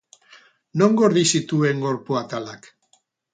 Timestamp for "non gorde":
0.81-1.23